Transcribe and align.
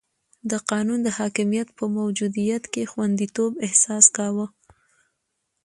د 0.51 0.53
قانون 0.69 0.99
د 1.03 1.09
حاکمیت 1.17 1.67
په 1.77 1.85
موجودیت 1.97 2.63
کې 2.73 2.89
خونديتوب 2.91 3.51
احساس 3.65 4.05
کاوه. 4.17 4.47